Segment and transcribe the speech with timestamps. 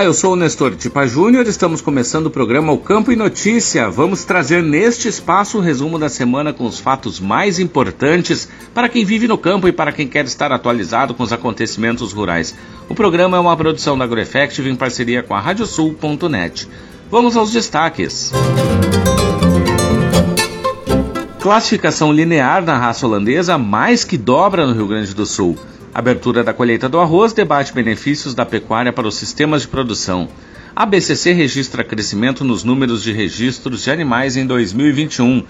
[0.00, 3.90] Olá, eu sou o Nestor Tipa Júnior, estamos começando o programa O Campo e Notícia.
[3.90, 9.04] Vamos trazer neste espaço o resumo da semana com os fatos mais importantes para quem
[9.04, 12.56] vive no campo e para quem quer estar atualizado com os acontecimentos rurais.
[12.88, 16.66] O programa é uma produção da AgroEffective em parceria com a Radiosul.net.
[17.10, 18.32] Vamos aos destaques.
[21.40, 25.58] Classificação linear na raça holandesa mais que dobra no Rio Grande do Sul.
[25.92, 30.28] Abertura da colheita do arroz debate benefícios da pecuária para os sistemas de produção.
[30.74, 35.42] A BCC registra crescimento nos números de registros de animais em 2021.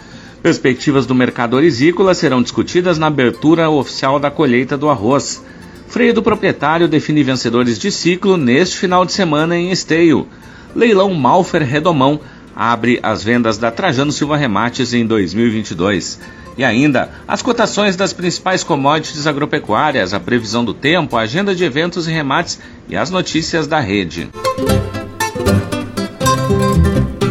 [0.42, 5.44] Perspectivas do mercado orizícola serão discutidas na abertura oficial da colheita do arroz.
[5.88, 10.26] Freio do proprietário define vencedores de ciclo neste final de semana em Esteio.
[10.75, 12.19] Leilão Malfer Redomão
[12.56, 16.19] abre as vendas da Trajano Silva Remates em 2022.
[16.60, 21.65] E ainda, as cotações das principais commodities agropecuárias, a previsão do tempo, a agenda de
[21.65, 24.28] eventos e remates e as notícias da rede.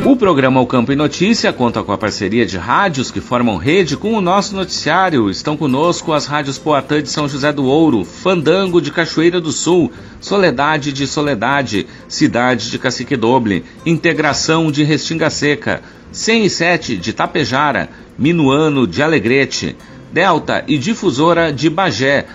[0.04, 3.96] O programa O Campo e Notícia conta com a parceria de rádios que formam rede
[3.96, 5.30] com o nosso noticiário.
[5.30, 9.92] Estão conosco as rádios Poatã de São José do Ouro, Fandango de Cachoeira do Sul,
[10.20, 18.86] Soledade de Soledade, Cidade de Cacique Doble, Integração de Restinga Seca, 107 de Tapejara, Minuano
[18.86, 19.76] de Alegrete,
[20.12, 22.26] Delta e Difusora de Bagé,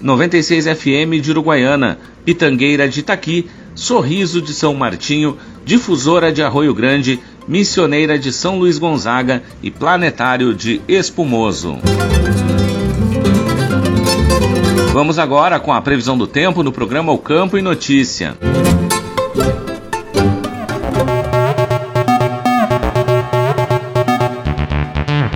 [0.00, 7.20] 96 FM de Uruguaiana, Pitangueira de Itaqui, Sorriso de São Martinho, Difusora de Arroio Grande,
[7.48, 11.78] Missioneira de São Luís Gonzaga e Planetário de Espumoso.
[14.92, 18.36] Vamos agora com a previsão do tempo no programa O Campo e Notícia.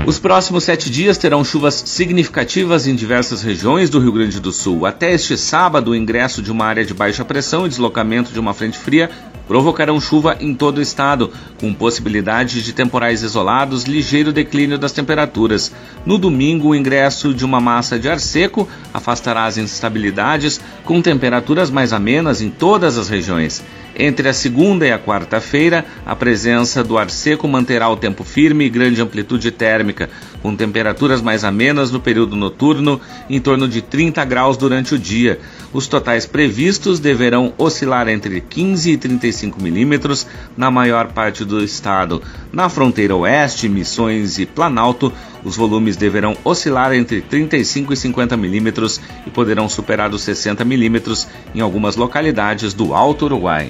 [0.06, 4.86] Os próximos sete dias terão chuvas significativas em diversas regiões do Rio Grande do Sul.
[4.86, 8.54] Até este sábado, o ingresso de uma área de baixa pressão e deslocamento de uma
[8.54, 9.10] frente fria
[9.48, 15.72] provocarão chuva em todo o estado, com possibilidade de temporais isolados, ligeiro declínio das temperaturas.
[16.04, 21.68] No domingo, o ingresso de uma massa de ar seco afastará as instabilidades, com temperaturas
[21.68, 23.60] mais amenas em todas as regiões.
[23.98, 28.66] Entre a segunda e a quarta-feira, a presença do ar seco manterá o tempo firme
[28.66, 30.10] e grande amplitude térmica,
[30.42, 35.40] com temperaturas mais amenas no período noturno, em torno de 30 graus durante o dia.
[35.72, 42.22] Os totais previstos deverão oscilar entre 15 e 35 milímetros na maior parte do estado.
[42.56, 45.12] Na fronteira oeste, Missões e Planalto,
[45.44, 51.28] os volumes deverão oscilar entre 35 e 50 milímetros e poderão superar os 60 milímetros
[51.54, 53.68] em algumas localidades do Alto Uruguai.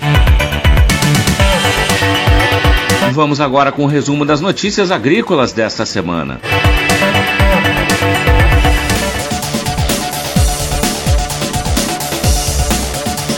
[3.12, 6.40] Vamos agora com o resumo das notícias agrícolas desta semana.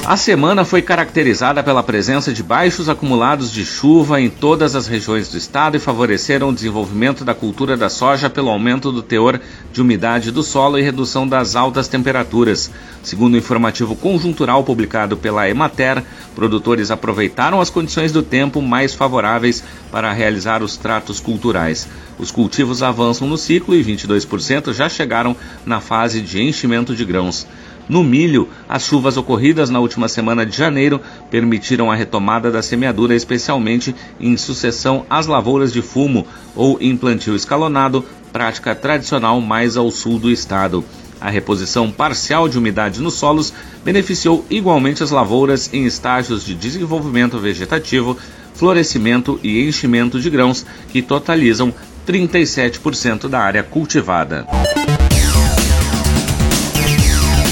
[0.09, 5.29] A semana foi caracterizada pela presença de baixos acumulados de chuva em todas as regiões
[5.29, 9.39] do estado e favoreceram o desenvolvimento da cultura da soja pelo aumento do teor
[9.71, 12.71] de umidade do solo e redução das altas temperaturas.
[13.03, 16.03] Segundo o informativo conjuntural publicado pela Emater,
[16.35, 19.63] produtores aproveitaram as condições do tempo mais favoráveis
[19.93, 21.87] para realizar os tratos culturais.
[22.19, 27.47] Os cultivos avançam no ciclo e 22% já chegaram na fase de enchimento de grãos.
[27.89, 31.01] No milho, as chuvas ocorridas na última semana de janeiro
[31.31, 37.35] permitiram a retomada da semeadura, especialmente em sucessão às lavouras de fumo ou em plantio
[37.35, 40.85] escalonado, prática tradicional mais ao sul do estado.
[41.21, 43.53] A reposição parcial de umidade nos solos
[43.85, 48.17] beneficiou igualmente as lavouras em estágios de desenvolvimento vegetativo,
[48.55, 51.73] florescimento e enchimento de grãos, que totalizam
[52.07, 54.47] 37% da área cultivada.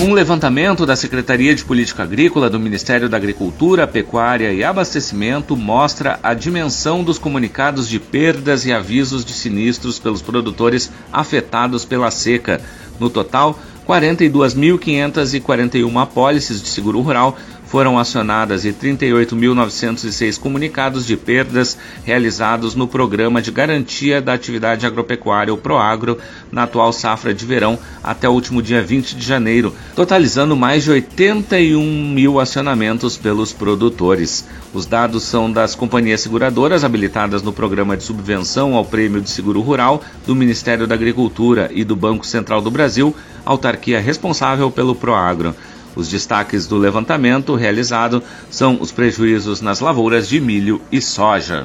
[0.06, 6.20] Um levantamento da Secretaria de Política Agrícola do Ministério da Agricultura, Pecuária e Abastecimento mostra
[6.22, 12.60] a dimensão dos comunicados de perdas e avisos de sinistros pelos produtores afetados pela seca.
[13.00, 17.36] No total, 42.541 apólices de seguro rural
[17.66, 25.52] foram acionadas e 38.906 comunicados de perdas realizados no Programa de Garantia da Atividade Agropecuária,
[25.52, 26.18] o PROAGRO,
[26.50, 30.90] na atual safra de verão até o último dia 20 de janeiro, totalizando mais de
[30.90, 34.46] 81 mil acionamentos pelos produtores.
[34.72, 39.60] Os dados são das companhias seguradoras habilitadas no Programa de Subvenção ao Prêmio de Seguro
[39.60, 43.14] Rural do Ministério da Agricultura e do Banco Central do Brasil,
[43.44, 45.54] autarquia responsável pelo PROAGRO.
[45.96, 51.64] Os destaques do levantamento realizado são os prejuízos nas lavouras de milho e soja.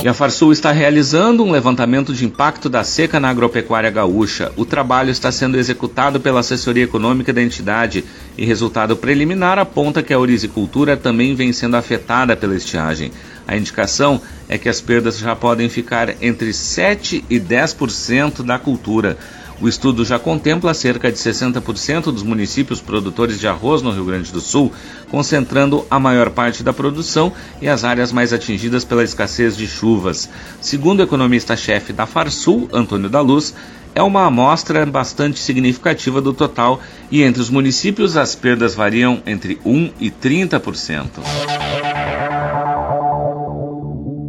[0.00, 4.52] E a Farsul está realizando um levantamento de impacto da seca na agropecuária gaúcha.
[4.56, 8.04] O trabalho está sendo executado pela assessoria econômica da entidade
[8.36, 13.10] e resultado preliminar aponta que a orizicultura também vem sendo afetada pela estiagem.
[13.44, 19.18] A indicação é que as perdas já podem ficar entre 7 e 10% da cultura.
[19.60, 24.30] O estudo já contempla cerca de 60% dos municípios produtores de arroz no Rio Grande
[24.30, 24.72] do Sul,
[25.10, 30.28] concentrando a maior parte da produção e as áreas mais atingidas pela escassez de chuvas.
[30.60, 33.52] Segundo o economista-chefe da Farsul, Antônio da Luz,
[33.96, 36.80] é uma amostra bastante significativa do total
[37.10, 41.04] e entre os municípios as perdas variam entre 1 e 30%.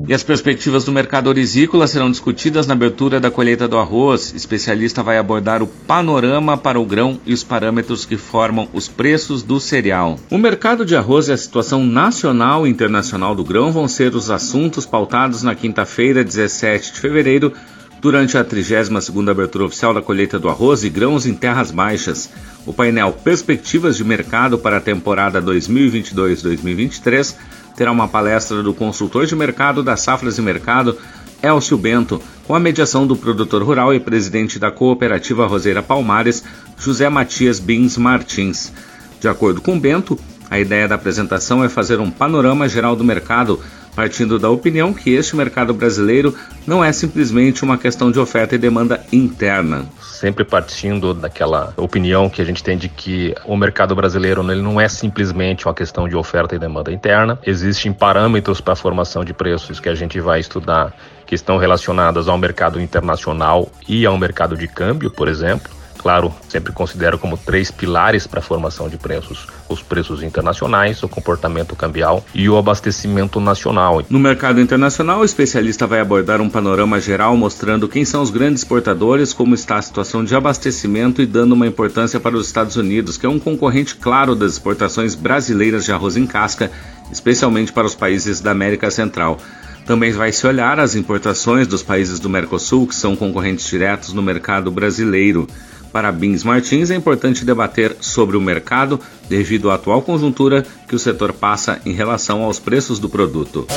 [0.10, 4.34] E as perspectivas do mercado orizícola serão discutidas na abertura da colheita do arroz.
[4.34, 9.44] Especialista vai abordar o panorama para o grão e os parâmetros que formam os preços
[9.44, 10.18] do cereal.
[10.32, 14.32] O mercado de arroz e a situação nacional e internacional do grão vão ser os
[14.32, 17.54] assuntos pautados na quinta-feira, 17 de fevereiro,
[18.02, 22.32] durante a 32ª abertura oficial da colheita do arroz e grãos em terras baixas.
[22.66, 29.34] O painel Perspectivas de Mercado para a temporada 2022-2023 terá uma palestra do consultor de
[29.34, 30.98] mercado da Safras e Mercado,
[31.42, 36.44] Elcio Bento, com a mediação do produtor rural e presidente da cooperativa Roseira Palmares,
[36.78, 38.74] José Matias Bins Martins.
[39.22, 43.62] De acordo com Bento, a ideia da apresentação é fazer um panorama geral do mercado,
[44.00, 46.34] partindo da opinião que este mercado brasileiro
[46.66, 52.42] não é simplesmente uma questão de oferta e demanda interna sempre partindo daquela opinião que
[52.42, 56.16] a gente tem de que o mercado brasileiro ele não é simplesmente uma questão de
[56.16, 57.40] oferta e demanda interna.
[57.46, 60.94] Existem parâmetros para a formação de preços que a gente vai estudar
[61.26, 65.79] que estão relacionados ao mercado internacional e ao mercado de câmbio, por exemplo.
[66.00, 71.10] Claro, sempre considero como três pilares para a formação de preços: os preços internacionais, o
[71.10, 74.02] comportamento cambial e o abastecimento nacional.
[74.10, 78.62] No mercado internacional, o especialista vai abordar um panorama geral mostrando quem são os grandes
[78.62, 83.18] exportadores, como está a situação de abastecimento e dando uma importância para os Estados Unidos,
[83.18, 86.72] que é um concorrente claro das exportações brasileiras de arroz em casca,
[87.12, 89.38] especialmente para os países da América Central.
[89.86, 94.22] Também vai se olhar as importações dos países do Mercosul, que são concorrentes diretos no
[94.22, 95.48] mercado brasileiro.
[95.92, 101.00] Para Bins Martins, é importante debater sobre o mercado devido à atual conjuntura que o
[101.00, 103.68] setor passa em relação aos preços do produto.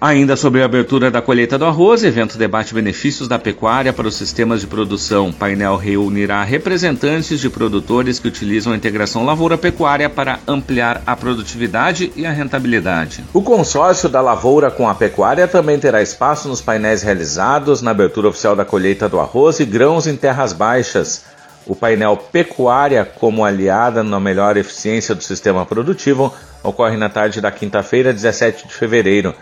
[0.00, 4.14] Ainda sobre a abertura da colheita do arroz, evento debate benefícios da pecuária para os
[4.14, 5.32] sistemas de produção.
[5.32, 12.24] Painel reunirá representantes de produtores que utilizam a integração lavoura-pecuária para ampliar a produtividade e
[12.24, 13.24] a rentabilidade.
[13.34, 18.28] O consórcio da lavoura com a pecuária também terá espaço nos painéis realizados na abertura
[18.28, 21.24] oficial da colheita do arroz e grãos em terras baixas.
[21.66, 27.50] O painel Pecuária como aliada na melhor eficiência do sistema produtivo ocorre na tarde da
[27.50, 29.34] quinta-feira, 17 de fevereiro.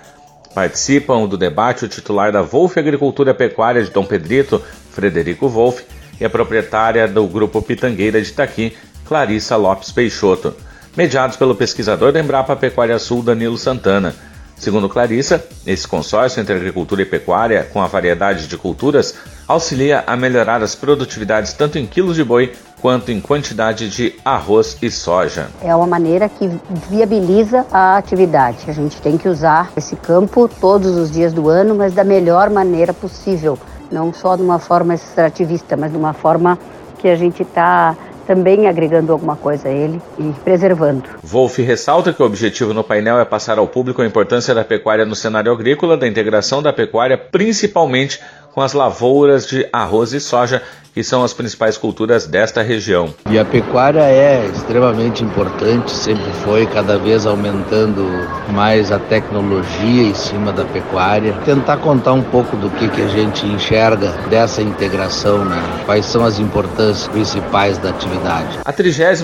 [0.57, 5.83] Participam do debate o titular da Wolf Agricultura Pecuária de Dom Pedrito, Frederico Wolf,
[6.19, 10.55] e a proprietária do Grupo Pitangueira de Itaqui, Clarissa Lopes Peixoto,
[10.97, 14.15] mediados pelo pesquisador da Embrapa Pecuária Sul, Danilo Santana.
[14.57, 19.15] Segundo Clarissa, esse consórcio entre agricultura e pecuária, com a variedade de culturas,
[19.47, 22.55] auxilia a melhorar as produtividades tanto em quilos de boi
[22.87, 25.49] quanto em quantidade de arroz e soja.
[25.61, 26.49] É uma maneira que
[26.89, 28.59] viabiliza a atividade.
[28.69, 32.49] A gente tem que usar esse campo todos os dias do ano, mas da melhor
[32.49, 33.59] maneira possível
[33.91, 36.57] não só de uma forma extrativista, mas de uma forma
[37.01, 41.03] que a gente está também agregando alguma coisa a ele e preservando.
[41.25, 45.05] Wolf ressalta que o objetivo no painel é passar ao público a importância da pecuária
[45.05, 48.21] no cenário agrícola, da integração da pecuária, principalmente
[48.53, 50.63] com as lavouras de arroz e soja,
[50.97, 53.15] que são as principais culturas desta região.
[53.31, 58.03] E a pecuária é extremamente importante, sempre foi, cada vez aumentando
[58.51, 61.35] mais a tecnologia em cima da pecuária.
[61.45, 65.63] Tentar contar um pouco do que, que a gente enxerga dessa integração, né?
[65.85, 68.59] quais são as importâncias principais da atividade.
[68.65, 69.23] A 32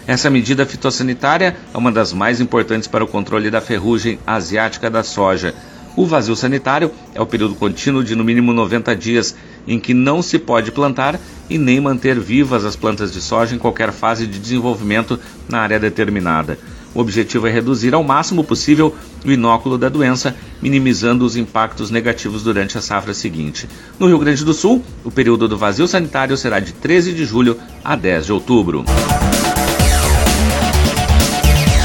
[0.06, 5.02] Essa medida fitossanitária é uma das mais importantes para o controle da ferrugem asiática da
[5.02, 5.52] soja.
[5.96, 9.34] O vazio sanitário é o período contínuo de no mínimo 90 dias
[9.66, 11.18] em que não se pode plantar
[11.50, 15.18] e nem manter vivas as plantas de soja em qualquer fase de desenvolvimento
[15.48, 16.56] na área determinada.
[16.94, 18.94] O objetivo é reduzir ao máximo possível
[19.24, 23.68] o inóculo da doença, minimizando os impactos negativos durante a safra seguinte.
[23.98, 27.56] No Rio Grande do Sul, o período do vazio sanitário será de 13 de julho
[27.82, 28.84] a 10 de outubro.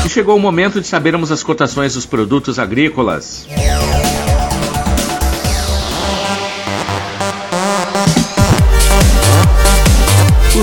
[0.05, 3.47] E chegou o momento de sabermos as cotações dos produtos agrícolas.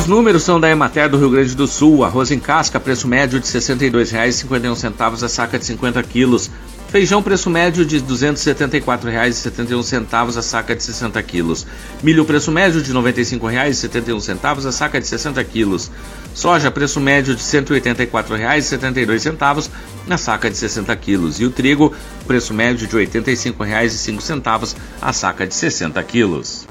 [0.04, 2.04] Os números são da Emater do Rio Grande do Sul.
[2.04, 6.50] Arroz em casca, preço médio de R$ 62,51 a saca de 50 quilos.
[6.90, 11.66] Feijão, preço médio de R$ 274,71 a saca de 60 quilos.
[12.02, 15.90] Milho, preço médio de R$ 95,71 a saca de 60 quilos.
[16.34, 19.70] Soja, preço médio de R$ 184,72
[20.06, 21.40] na saca de 60 quilos.
[21.40, 21.94] E o trigo,
[22.26, 26.66] preço médio de R$ 85,05 a saca de 60 quilos.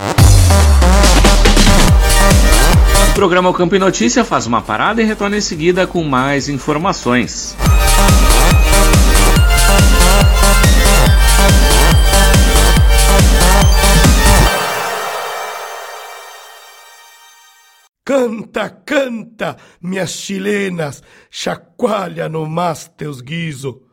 [3.13, 6.50] O programa O Campo e Notícia faz uma parada e retorna em seguida com mais
[6.50, 7.55] informações.
[18.03, 23.92] Canta, canta, minhas chilenas, chacoalha no mas teus guiso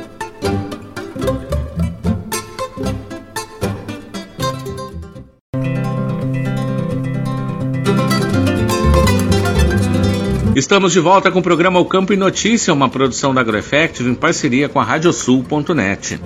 [10.61, 14.13] Estamos de volta com o programa O Campo e Notícia, uma produção da Agroeffective em
[14.13, 16.21] parceria com a Radiosul.net.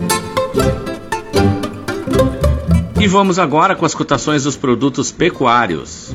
[3.00, 6.14] E vamos agora com as cotações dos produtos pecuários.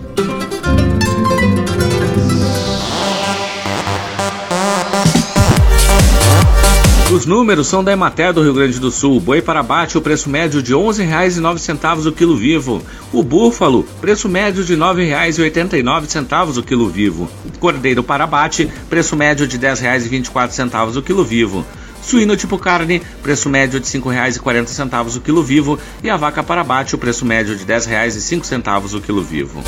[7.21, 9.21] Os números são da Emater do Rio Grande do Sul.
[9.21, 12.83] Boi para abate, o preço médio de R$ 11,09 o quilo vivo.
[13.13, 17.29] O búfalo, preço médio de R$ 9,89 o quilo vivo.
[17.59, 21.63] Cordeiro para abate, preço médio de R$ 10,24 o quilo vivo.
[22.01, 25.79] Suíno tipo carne, preço médio de R$ 5,40 o quilo vivo.
[26.03, 29.63] E a vaca para abate, o preço médio de R$ 10,05 o quilo vivo.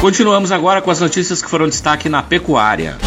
[0.00, 2.98] Continuamos agora com as notícias que foram destaque na pecuária.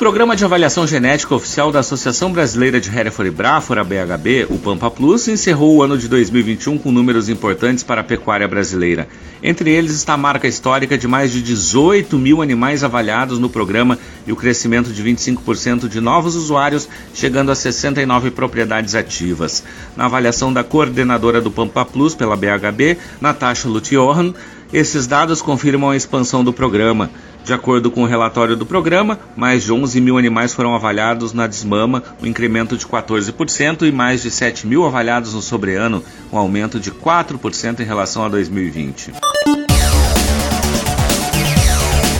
[0.00, 4.90] Programa de Avaliação Genética Oficial da Associação Brasileira de Hereford Braford, a BHB, o Pampa
[4.90, 9.06] Plus, encerrou o ano de 2021 com números importantes para a pecuária brasileira.
[9.42, 13.98] Entre eles está a marca histórica de mais de 18 mil animais avaliados no programa
[14.26, 19.62] e o crescimento de 25% de novos usuários, chegando a 69 propriedades ativas.
[19.94, 24.32] Na avaliação da coordenadora do Pampa Plus pela BHB, Natasha Lutjohan,
[24.72, 27.10] esses dados confirmam a expansão do programa.
[27.44, 31.46] De acordo com o relatório do programa, mais de 11 mil animais foram avaliados na
[31.46, 36.78] desmama, um incremento de 14%, e mais de 7 mil avaliados no sobreano, um aumento
[36.78, 39.29] de 4% em relação a 2020.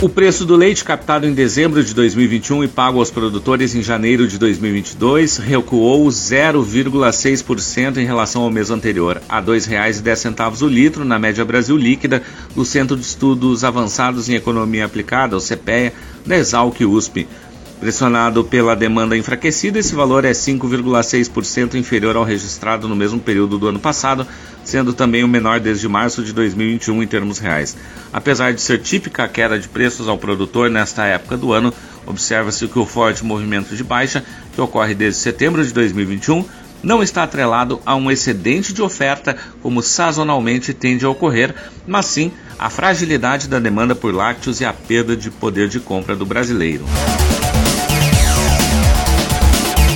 [0.01, 4.27] O preço do leite captado em dezembro de 2021 e pago aos produtores em janeiro
[4.27, 11.19] de 2022 recuou 0,6% em relação ao mês anterior, a R$ 2,10 o litro na
[11.19, 12.23] média Brasil líquida
[12.55, 15.93] do Centro de Estudos Avançados em Economia Aplicada, o CPEA,
[16.25, 17.27] da Exalc USP.
[17.81, 23.67] Pressionado pela demanda enfraquecida, esse valor é 5,6% inferior ao registrado no mesmo período do
[23.67, 24.27] ano passado,
[24.63, 27.75] sendo também o menor desde março de 2021 em termos reais.
[28.13, 31.73] Apesar de ser típica a queda de preços ao produtor nesta época do ano,
[32.05, 36.45] observa-se que o forte movimento de baixa, que ocorre desde setembro de 2021,
[36.83, 41.55] não está atrelado a um excedente de oferta, como sazonalmente tende a ocorrer,
[41.87, 46.15] mas sim a fragilidade da demanda por lácteos e a perda de poder de compra
[46.15, 46.85] do brasileiro.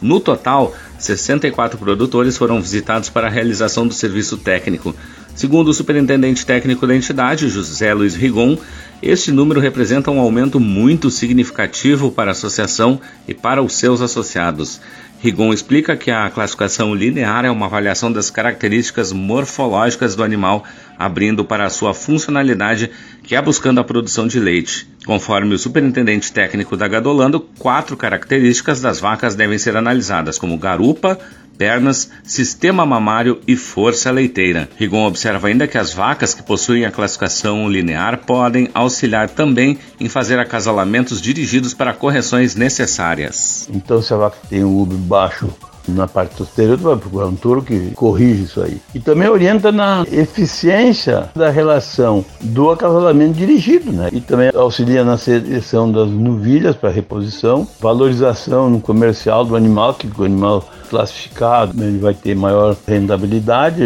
[0.00, 4.94] No total, 64 produtores foram visitados para a realização do serviço técnico.
[5.34, 8.56] Segundo o superintendente técnico da entidade, José Luiz Rigon,
[9.02, 12.98] este número representa um aumento muito significativo para a associação
[13.28, 14.80] e para os seus associados.
[15.20, 20.64] Rigon explica que a classificação linear é uma avaliação das características morfológicas do animal,
[20.98, 22.90] abrindo para a sua funcionalidade,
[23.22, 24.88] que é buscando a produção de leite.
[25.06, 31.16] Conforme o superintendente técnico da Gadolando, quatro características das vacas devem ser analisadas, como garupa,
[31.56, 34.68] pernas, sistema mamário e força leiteira.
[34.76, 40.08] Rigon observa ainda que as vacas que possuem a classificação linear podem auxiliar também em
[40.08, 43.68] fazer acasalamentos dirigidos para correções necessárias.
[43.72, 45.54] Então, se a vaca tem um ubre baixo
[45.88, 48.80] na parte posterior, tu vai procurar um touro que corrige isso aí.
[48.94, 54.08] E também orienta na eficiência da relação do acasalamento dirigido, né?
[54.12, 60.08] E também auxilia na seleção das novilhas para reposição, valorização no comercial do animal, que
[60.18, 63.82] o animal classificado, ele vai ter maior rentabilidade,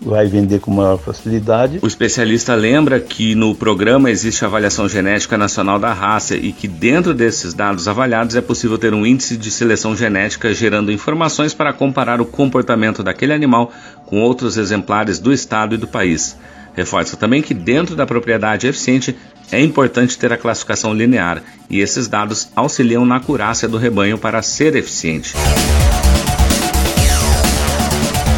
[0.00, 1.78] vai vender com maior facilidade.
[1.82, 6.68] O especialista lembra que no programa existe a avaliação genética nacional da raça e que
[6.68, 11.72] dentro desses dados avaliados é possível ter um índice de seleção genética gerando informações para
[11.72, 13.72] comparar o comportamento daquele animal
[14.06, 16.36] com outros exemplares do estado e do país.
[16.74, 19.16] Reforça também que dentro da propriedade eficiente
[19.50, 24.40] é importante ter a classificação linear e esses dados auxiliam na acurácia do rebanho para
[24.40, 25.34] ser eficiente.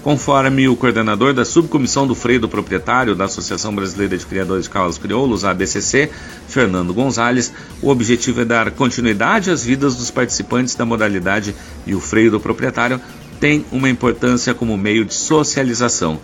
[0.02, 4.70] Conforme o coordenador da subcomissão do freio do proprietário da Associação Brasileira de Criadores de
[4.70, 6.10] Cavalos Crioulos, ABCC,
[6.48, 11.54] Fernando Gonzalez, o objetivo é dar continuidade às vidas dos participantes da modalidade
[11.86, 12.98] e o freio do proprietário
[13.38, 16.18] tem uma importância como meio de socialização.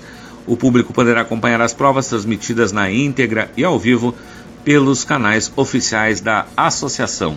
[0.47, 4.15] O público poderá acompanhar as provas transmitidas na íntegra e ao vivo
[4.65, 7.37] pelos canais oficiais da associação.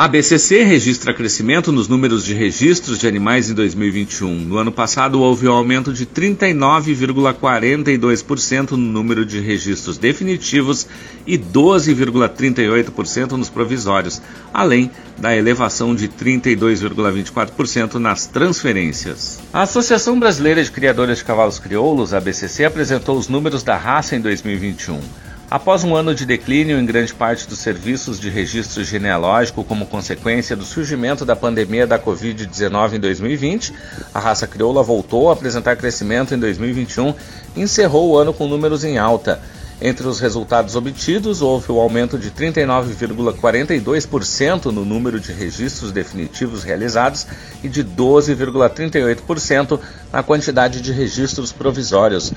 [0.00, 4.34] A BCC registra crescimento nos números de registros de animais em 2021.
[4.34, 10.86] No ano passado, houve um aumento de 39,42% no número de registros definitivos
[11.26, 14.22] e 12,38% nos provisórios,
[14.54, 19.38] além da elevação de 32,24% nas transferências.
[19.52, 24.16] A Associação Brasileira de Criadores de Cavalos Crioulos, a BCC, apresentou os números da raça
[24.16, 24.98] em 2021.
[25.50, 30.54] Após um ano de declínio em grande parte dos serviços de registro genealógico como consequência
[30.54, 33.74] do surgimento da pandemia da Covid-19 em 2020,
[34.14, 37.12] a raça crioula voltou a apresentar crescimento em 2021
[37.56, 39.42] e encerrou o ano com números em alta.
[39.82, 47.26] Entre os resultados obtidos, houve o aumento de 39,42% no número de registros definitivos realizados
[47.64, 49.80] e de 12,38%
[50.12, 52.32] na quantidade de registros provisórios.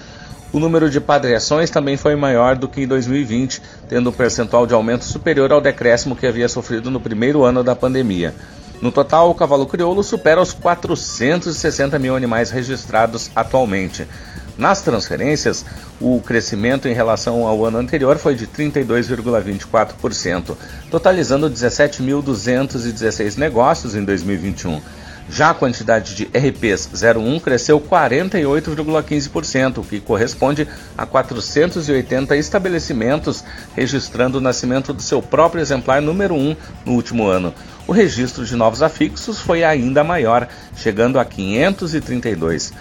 [0.54, 4.76] O número de padreações também foi maior do que em 2020, tendo um percentual de
[4.76, 8.36] aumento superior ao decréscimo que havia sofrido no primeiro ano da pandemia.
[8.80, 14.08] No total, o cavalo crioulo supera os 460 mil animais registrados atualmente.
[14.56, 15.66] Nas transferências,
[16.00, 20.56] o crescimento em relação ao ano anterior foi de 32,24%,
[20.92, 24.80] totalizando 17.216 negócios em 2021.
[25.29, 33.43] Já a quantidade de RPs 01 cresceu 48,15%, o que corresponde a 480 estabelecimentos
[33.75, 36.55] registrando o nascimento do seu próprio exemplar número 1
[36.86, 37.53] no último ano.
[37.88, 42.73] O registro de novos afixos foi ainda maior, chegando a 532.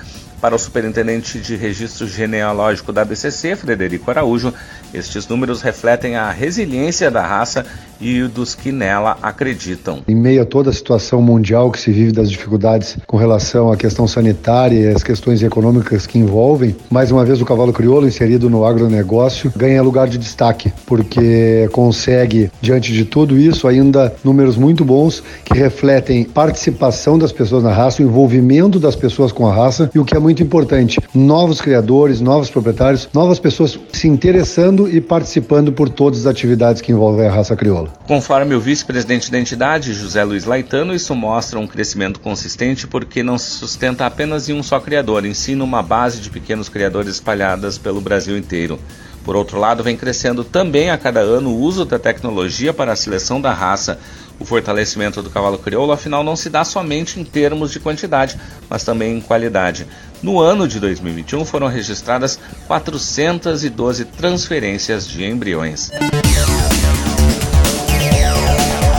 [0.43, 4.53] Para o superintendente de registro genealógico da BCC, Frederico Araújo,
[4.93, 7.65] estes números refletem a resiliência da raça
[8.03, 10.03] e dos que nela acreditam.
[10.09, 13.77] Em meio a toda a situação mundial que se vive das dificuldades com relação à
[13.77, 18.51] questão sanitária e as questões econômicas que envolvem, mais uma vez o cavalo crioulo inserido
[18.51, 24.85] no agronegócio ganha lugar de destaque, porque consegue, diante de tudo isso, ainda números muito
[24.85, 29.91] bons que refletem participação das pessoas na raça, o envolvimento das pessoas com a raça
[29.95, 35.01] e o que é muito importante, novos criadores, novos proprietários, novas pessoas se interessando e
[35.01, 37.92] participando por todas as atividades que envolvem a raça crioula.
[38.07, 43.39] Conforme o vice-presidente da entidade, José Luiz Laitano, isso mostra um crescimento consistente porque não
[43.39, 48.01] se sustenta apenas em um só criador, ensina uma base de pequenos criadores espalhadas pelo
[48.01, 48.79] Brasil inteiro.
[49.25, 52.97] Por outro lado, vem crescendo também a cada ano o uso da tecnologia para a
[52.97, 53.99] seleção da raça.
[54.41, 58.37] O fortalecimento do cavalo crioulo, afinal, não se dá somente em termos de quantidade,
[58.69, 59.87] mas também em qualidade.
[60.21, 65.91] No ano de 2021 foram registradas 412 transferências de embriões.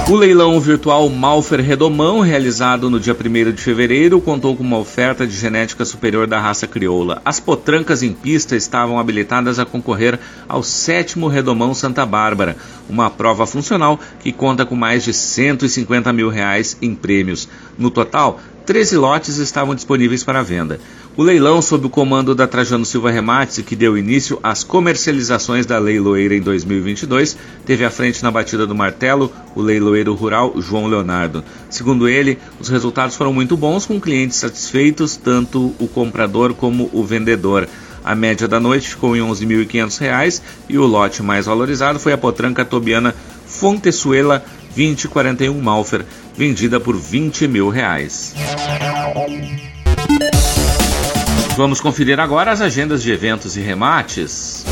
[0.10, 5.26] O leilão virtual Malfer Redomão, realizado no dia 1 de fevereiro, contou com uma oferta
[5.26, 7.22] de genética superior da raça crioula.
[7.24, 12.58] As potrancas em pista estavam habilitadas a concorrer ao sétimo Redomão Santa Bárbara,
[12.90, 17.48] uma prova funcional que conta com mais de 150 mil reais em prêmios.
[17.78, 20.80] No total, 13 lotes estavam disponíveis para venda.
[21.18, 25.78] O leilão, sob o comando da Trajano Silva Remates, que deu início às comercializações da
[25.78, 31.44] leiloeira em 2022, teve à frente na batida do martelo o leiloeiro rural João Leonardo.
[31.70, 37.04] Segundo ele, os resultados foram muito bons, com clientes satisfeitos, tanto o comprador como o
[37.04, 37.68] vendedor.
[38.02, 42.18] A média da noite ficou em R$ 11.500 e o lote mais valorizado foi a
[42.18, 43.14] potranca tobiana
[43.46, 44.44] Fontesuela
[44.76, 46.04] 2041 Malfer,
[46.36, 48.34] vendida por 20 mil reais.
[51.56, 54.66] Vamos conferir agora as agendas de eventos e remates.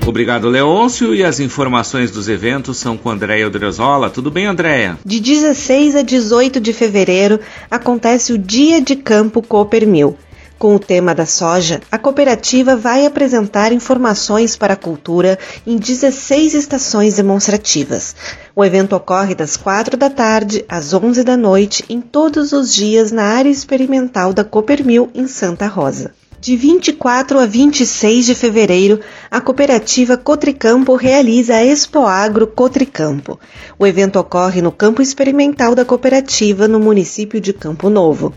[0.07, 1.15] Obrigado, Leôncio.
[1.15, 4.11] E as informações dos eventos são com Andréia Odrezola.
[4.11, 4.99] Tudo bem, Andréia?
[5.05, 7.41] De 16 a 18 de fevereiro
[7.71, 10.17] acontece o Dia de Campo Coopermil.
[10.59, 16.55] Com o tema da soja, a cooperativa vai apresentar informações para a cultura em 16
[16.55, 18.15] estações demonstrativas.
[18.55, 23.11] O evento ocorre das 4 da tarde às 11 da noite em todos os dias
[23.11, 26.13] na área experimental da Coopermil em Santa Rosa.
[26.45, 33.41] De 24 a 26 de fevereiro, a cooperativa Cotricampo realiza a Expo Agro Cotricampo.
[33.79, 38.35] O evento ocorre no campo experimental da cooperativa no município de Campo Novo.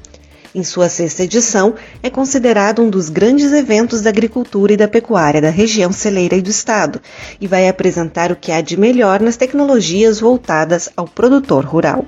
[0.56, 5.42] Em sua sexta edição, é considerado um dos grandes eventos da agricultura e da pecuária
[5.42, 7.02] da região celeira e do estado,
[7.42, 12.06] e vai apresentar o que há de melhor nas tecnologias voltadas ao produtor rural.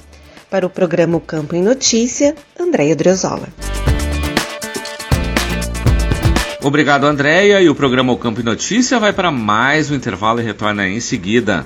[0.49, 3.49] Para o programa Campo em Notícia, Andréia Driozola.
[6.69, 7.59] Obrigado, Andréia.
[7.59, 10.99] E o programa O Campo e Notícia vai para mais um intervalo e retorna em
[10.99, 11.65] seguida.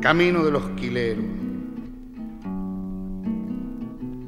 [0.00, 1.47] Camino de los quileros.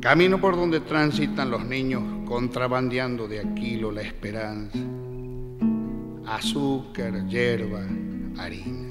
[0.01, 4.79] Camino por donde transitan los niños contrabandeando de Aquilo la esperanza.
[6.27, 7.83] Azúcar, hierba,
[8.39, 8.89] harina.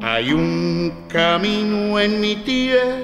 [0.00, 2.96] Hay un camino en mi tierra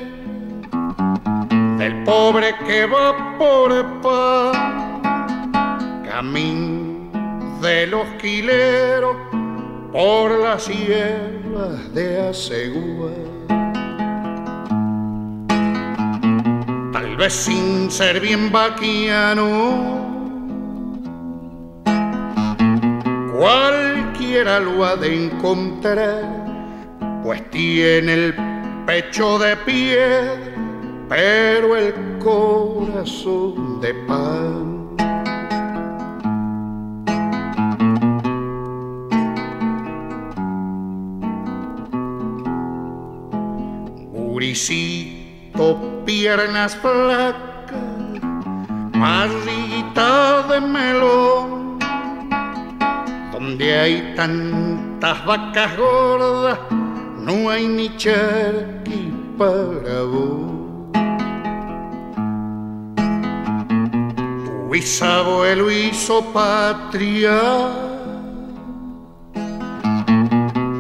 [1.77, 5.03] del pobre que va por pan,
[6.09, 6.86] camino
[7.61, 9.17] de los quileros
[9.93, 13.13] por las sierras de Asegúa.
[16.93, 20.05] Tal vez sin ser bien vaquiano,
[23.39, 26.25] cualquiera lo ha de encontrar,
[27.23, 28.35] pues tiene el
[28.87, 30.37] pecho de piedra,
[31.09, 34.76] pero el corazón de pan.
[44.47, 47.75] Guricito, piernas flacas,
[48.95, 51.81] marrita de melón,
[53.33, 56.61] donde hay tantas vacas gordas,
[57.19, 60.93] no hay ni charqui para vos.
[64.45, 67.41] Tu bisabuelo hizo patria,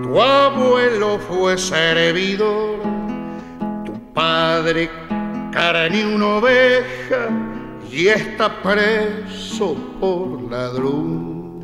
[0.04, 2.75] tu abuelo fue servidor
[4.16, 4.88] padre
[5.52, 7.28] carne una oveja
[7.92, 11.60] y está preso por ladrón.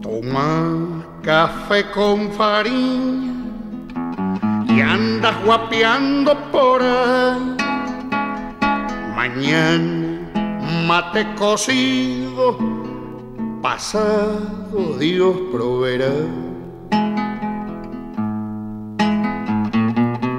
[0.00, 3.34] Toma café con farina
[4.68, 7.56] y andas guapeando por ahí.
[9.16, 10.06] Mañana
[10.86, 12.56] mate cocido,
[13.62, 16.12] pasado Dios proveerá.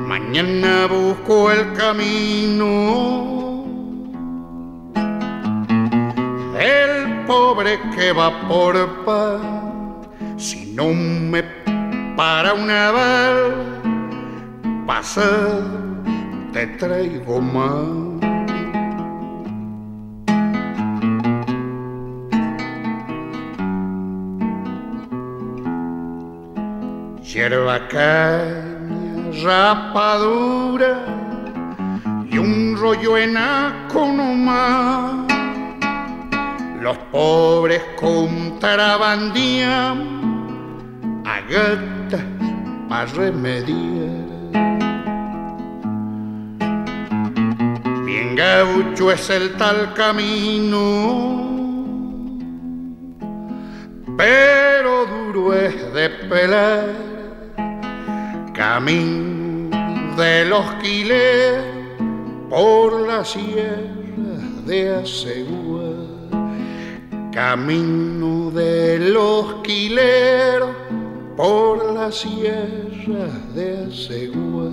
[0.07, 3.57] Mañana busco el camino
[6.59, 9.41] el pobre que va por paz.
[10.37, 11.43] Si no me
[12.15, 13.53] para una vez,
[14.85, 15.61] pasa,
[16.51, 18.06] te traigo más.
[27.27, 28.63] Hierba caña,
[29.43, 31.03] rapadura
[32.31, 35.27] y un rollo enaco nomás
[36.81, 39.97] los pobres contrabandían
[41.25, 42.23] a gatas
[42.87, 44.15] para remediar.
[48.05, 51.43] Bien gaucho es el tal camino,
[54.15, 57.06] pero duro es de pelar.
[58.57, 59.69] Camino
[60.17, 61.63] de los quiles
[62.49, 63.85] por la sierra
[64.65, 66.17] de Asegúa
[67.37, 70.71] Camino de los quileros
[71.35, 74.71] por las sierras de Asegúa.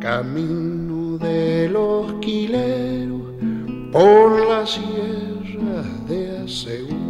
[0.00, 3.20] Camino de los quileros
[3.92, 7.09] por las sierras de Asegúa.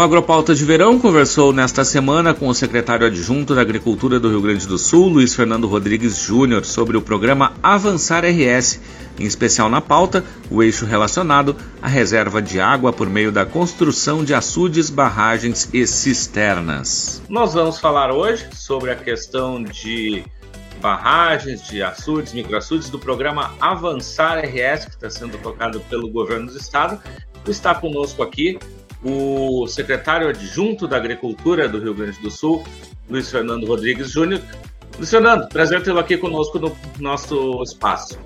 [0.00, 4.40] O Agropauta de Verão conversou nesta semana com o secretário adjunto da Agricultura do Rio
[4.40, 8.80] Grande do Sul, Luiz Fernando Rodrigues Júnior, sobre o programa Avançar RS,
[9.18, 14.24] em especial na pauta, o eixo relacionado à reserva de água por meio da construção
[14.24, 17.20] de açudes, barragens e cisternas.
[17.28, 20.24] Nós vamos falar hoje sobre a questão de
[20.80, 26.56] barragens, de açudes, microaçudes do programa Avançar RS, que está sendo tocado pelo governo do
[26.56, 26.98] estado.
[27.46, 28.58] Está conosco aqui
[29.02, 32.64] o secretário adjunto da Agricultura do Rio Grande do Sul,
[33.08, 34.40] Luiz Fernando Rodrigues Júnior.
[34.96, 38.18] Luiz Fernando, prazer tê-lo aqui conosco no nosso espaço.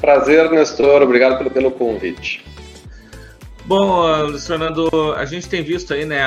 [0.00, 1.02] Prazer, Nestor.
[1.02, 2.44] Obrigado pelo, pelo convite.
[3.64, 6.20] Bom, Luiz Fernando, a gente tem visto aí, né,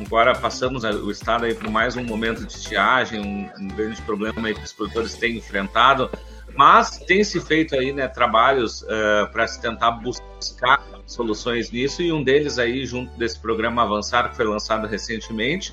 [0.00, 4.48] agora passamos o estado aí por mais um momento de estiagem, um, um grande problema
[4.48, 6.10] aí que os produtores têm enfrentado,
[6.56, 12.12] mas tem se feito aí, né, trabalhos uh, para se tentar buscar soluções nisso e
[12.12, 15.72] um deles aí junto desse programa Avançar que foi lançado recentemente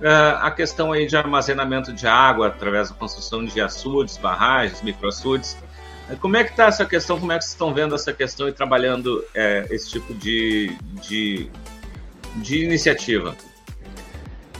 [0.00, 5.56] uh, a questão aí de armazenamento de água através da construção de açudes, barragens, microaçudes.
[6.20, 7.18] Como é que está essa questão?
[7.18, 9.24] Como é que vocês estão vendo essa questão e trabalhando
[9.70, 11.48] esse tipo de, de,
[12.36, 13.34] de iniciativa?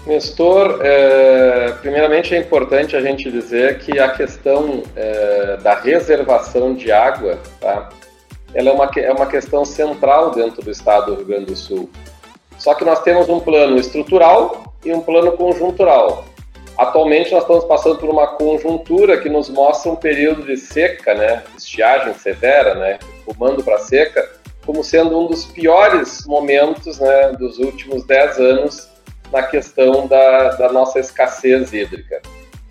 [0.07, 6.91] Nestor, é, primeiramente é importante a gente dizer que a questão é, da reservação de
[6.91, 7.89] água, tá?
[8.53, 11.89] ela é uma, é uma questão central dentro do estado do Rio Grande do Sul.
[12.59, 16.25] Só que nós temos um plano estrutural e um plano conjuntural.
[16.77, 21.45] Atualmente nós estamos passando por uma conjuntura que nos mostra um período de seca, né,
[21.57, 24.29] estiagem severa, né, rumando para seca,
[24.67, 28.92] como sendo um dos piores momentos né, dos últimos 10 anos
[29.33, 32.21] na questão da, da nossa escassez hídrica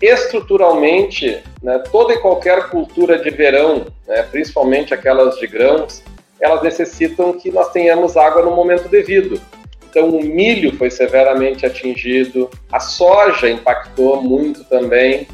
[0.02, 6.02] estruturalmente, né, toda e qualquer cultura de verão, né, principalmente aquelas de grãos,
[6.40, 9.40] elas necessitam que nós tenhamos água no momento devido.
[9.88, 15.28] Então, o milho foi severamente atingido, a soja impactou muito também.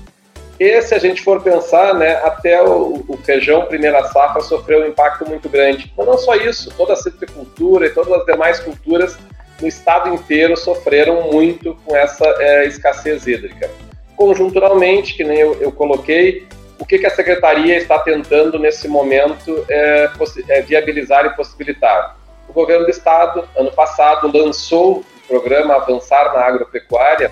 [0.60, 4.88] E se a gente for pensar, né, até o, o, feijão primeira safra sofreu um
[4.88, 5.90] impacto muito grande.
[5.96, 9.16] Mas não só isso, toda a citricultura e todas as demais culturas
[9.60, 13.70] no estado inteiro sofreram muito com essa é, escassez hídrica.
[14.16, 16.46] Conjunturalmente, que nem eu, eu coloquei,
[16.78, 20.10] o que, que, a secretaria está tentando nesse momento é,
[20.48, 22.16] é, viabilizar e possibilitar?
[22.48, 27.30] O governo do estado, ano passado, lançou o programa Avançar na Agropecuária,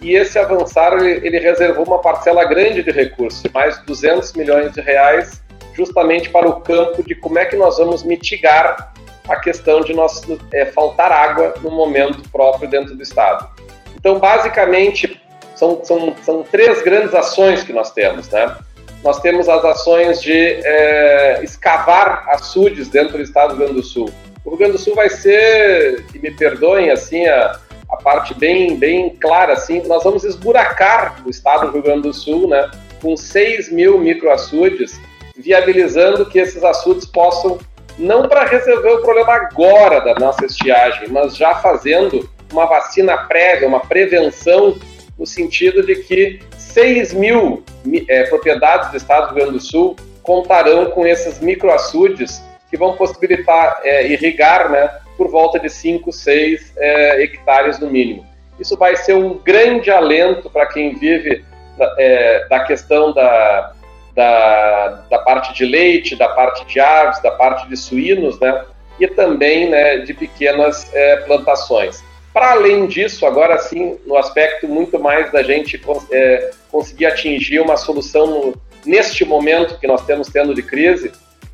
[0.00, 4.72] e esse avançar ele, ele reservou uma parcela grande de recursos, mais de 200 milhões
[4.72, 5.42] de reais,
[5.74, 8.92] justamente para o campo de como é que nós vamos mitigar
[9.28, 10.22] a questão de nós
[10.52, 13.48] é, faltar água no momento próprio dentro do estado.
[13.94, 15.20] Então, basicamente,
[15.54, 18.56] são, são, são três grandes ações que nós temos, né?
[19.02, 23.86] Nós temos as ações de é, escavar açudes dentro do estado do Rio Grande do
[23.86, 24.10] Sul.
[24.44, 27.58] O Rio Grande do Sul vai ser, e me perdoem assim a,
[27.90, 32.14] a parte bem, bem clara, assim, nós vamos esburacar o estado do Rio Grande do
[32.14, 32.70] Sul, né,
[33.00, 35.00] com 6 mil microaçudes,
[35.36, 37.58] viabilizando que esses açudes possam,
[37.98, 43.66] não para resolver o problema agora da nossa estiagem, mas já fazendo uma vacina prévia,
[43.66, 44.76] uma prevenção,
[45.18, 47.64] no sentido de que 6 mil
[48.08, 52.94] é, propriedades do estado do Rio Grande do Sul contarão com esses microaçudes que vão
[52.96, 58.26] possibilitar é, irrigar né, por volta de 5, 6 é, hectares no mínimo.
[58.58, 61.44] Isso vai ser um grande alento para quem vive
[61.98, 63.72] é, da questão da,
[64.16, 68.64] da, da, parte de leite, da parte de aves, da parte de suínos, né?
[68.98, 72.02] E também né, de pequenas é, plantações.
[72.32, 75.78] Para além disso, agora sim, no aspecto muito mais da gente
[76.10, 78.54] é, conseguir atingir uma solução no,
[78.86, 81.12] neste momento que nós temos tendo de crise,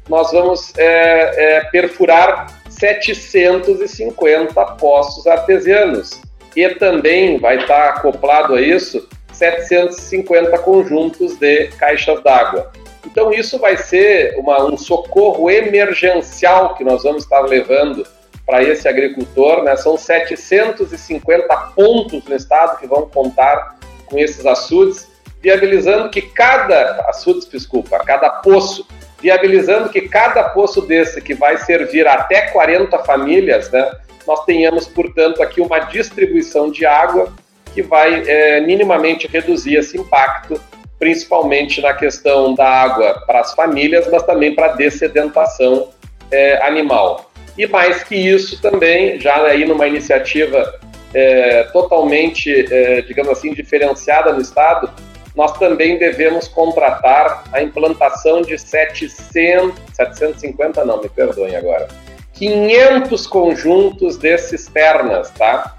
[0.08, 6.20] nós vamos é, é, perfurar 750 poços artesianos.
[6.54, 12.70] E também vai estar acoplado a isso 750 conjuntos de caixas d'água.
[13.05, 18.07] Então, isso vai ser uma, um socorro emergencial que nós vamos estar levando
[18.47, 19.62] para esse agricultor.
[19.64, 19.76] Né?
[19.76, 23.76] São 750 pontos no estado que vão contar
[24.07, 25.09] com esses açudes,
[25.41, 28.87] viabilizando que cada açudes, desculpa, cada poço
[29.22, 33.89] viabilizando que cada poço desse, que vai servir até 40 famílias, né,
[34.26, 37.33] nós tenhamos, portanto, aqui uma distribuição de água
[37.72, 40.60] que vai é, minimamente reduzir esse impacto,
[40.98, 45.88] principalmente na questão da água para as famílias, mas também para a dessedentação
[46.30, 47.30] é, animal.
[47.56, 50.80] E mais que isso também, já aí numa iniciativa
[51.14, 54.90] é, totalmente, é, digamos assim, diferenciada no Estado,
[55.34, 61.88] nós também devemos contratar a implantação de 700, 750 não, me perdoem agora,
[62.34, 65.76] 500 conjuntos de cisternas, tá?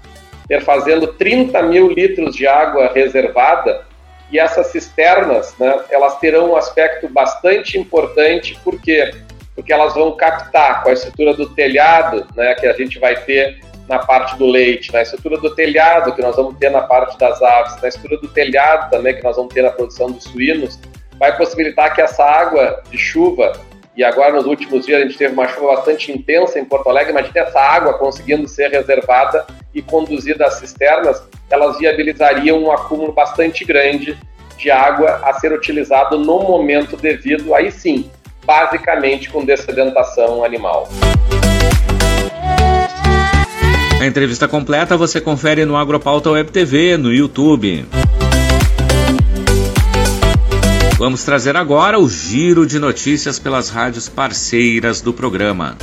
[0.64, 3.84] Fazendo 30 mil litros de água reservada
[4.30, 9.14] e essas cisternas, né, elas terão um aspecto bastante importante, por quê?
[9.54, 13.60] Porque elas vão captar com a estrutura do telhado, né, que a gente vai ter
[13.88, 17.40] na parte do leite, na estrutura do telhado que nós vamos ter na parte das
[17.42, 20.78] aves, na estrutura do telhado também que nós vamos ter na produção dos suínos,
[21.18, 23.52] vai possibilitar que essa água de chuva,
[23.96, 27.12] e agora nos últimos dias a gente teve uma chuva bastante intensa em Porto Alegre,
[27.12, 33.64] imagine essa água conseguindo ser reservada e conduzida às cisternas, elas viabilizariam um acúmulo bastante
[33.64, 34.18] grande
[34.56, 38.10] de água a ser utilizado no momento devido, aí sim,
[38.44, 40.88] basicamente com dessedentação animal.
[44.00, 47.86] A entrevista completa você confere no Agropauta Web TV, no YouTube.
[51.04, 55.76] Vamos trazer agora o giro de notícias pelas rádios parceiras do programa.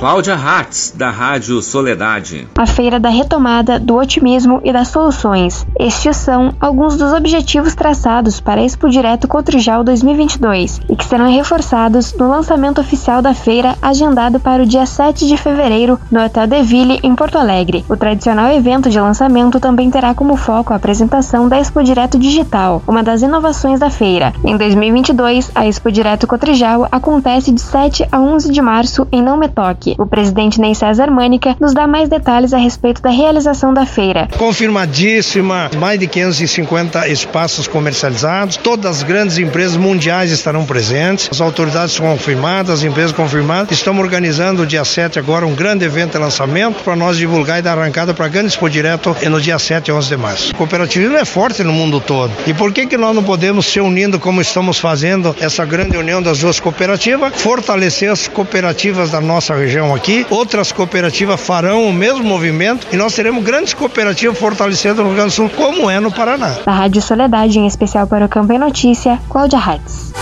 [0.00, 2.48] Cláudia Hatz, da Rádio Soledade.
[2.56, 5.66] A Feira da Retomada, do Otimismo e das Soluções.
[5.78, 11.30] Estes são alguns dos objetivos traçados para a Expo Direto Cotrijal 2022 e que serão
[11.30, 16.46] reforçados no lançamento oficial da feira, agendado para o dia 7 de fevereiro no Hotel
[16.46, 17.84] De Ville, em Porto Alegre.
[17.86, 22.82] O tradicional evento de lançamento também terá como foco a apresentação da Expo Direto Digital,
[22.88, 24.32] uma das inovações da feira.
[24.42, 29.36] Em 2022, a Expo Direto Cotrijal acontece de 7 a 11 de março em Não
[29.36, 29.50] Me
[29.98, 34.28] O presidente Ney César Mânica nos dá mais detalhes a respeito da realização da feira.
[34.38, 41.98] Confirmadíssima, mais de 550 espaços comercializados, todas as grandes empresas mundiais estarão presentes, as autoridades
[41.98, 43.72] confirmadas, as empresas confirmadas.
[43.72, 47.78] Estamos organizando dia 7 agora um grande evento de lançamento para nós divulgar e dar
[47.78, 50.52] arrancada para a Grande Expo Direto no dia 7 e 11 de março.
[50.52, 52.32] O cooperativismo é forte no mundo todo.
[52.46, 56.22] E por que que nós não podemos se unindo como estamos fazendo essa grande união
[56.22, 61.92] das duas cooperativas, fortalecer as cooperativas da nossa região região aqui, outras cooperativas farão o
[61.92, 65.98] mesmo movimento e nós teremos grandes cooperativas fortalecendo o Rio Grande do Sul, como é
[65.98, 66.56] no Paraná.
[66.64, 70.12] Da Rádio Soledade, em especial para o Campo em Notícia, Cláudia Hatz.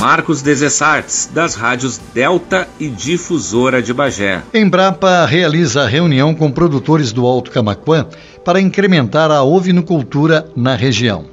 [0.00, 4.42] Marcos Desessartes, das rádios Delta e Difusora de Bagé.
[4.52, 8.06] Embrapa realiza reunião com produtores do Alto Camaquã
[8.44, 11.26] para incrementar a ovinocultura na região.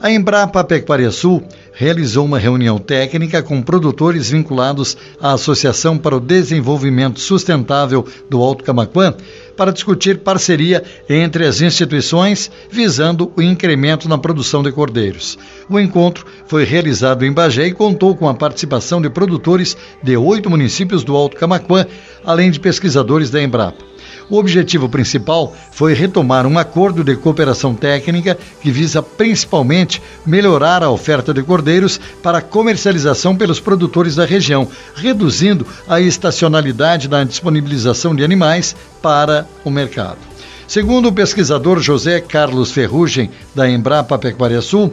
[0.00, 1.42] A Embrapa Pecuária Sul
[1.78, 8.64] realizou uma reunião técnica com produtores vinculados à Associação para o Desenvolvimento Sustentável do Alto
[8.64, 9.14] Camaquã
[9.56, 15.38] para discutir parceria entre as instituições visando o incremento na produção de cordeiros.
[15.70, 20.50] O encontro foi realizado em Bagé e contou com a participação de produtores de oito
[20.50, 21.86] municípios do Alto Camaquã,
[22.24, 23.84] além de pesquisadores da Embrapa.
[24.30, 30.90] O objetivo principal foi retomar um acordo de cooperação técnica que visa principalmente melhorar a
[30.90, 38.22] oferta de cordeiros para comercialização pelos produtores da região, reduzindo a estacionalidade da disponibilização de
[38.22, 40.18] animais para o mercado.
[40.66, 44.92] Segundo o pesquisador José Carlos Ferrugem, da Embrapa Pecuária Sul,